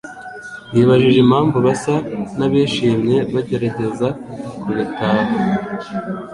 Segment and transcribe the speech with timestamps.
[0.75, 1.95] Yibajije impamvu basa
[2.37, 4.07] nabishimye bagerageza
[4.61, 5.33] kubitaho.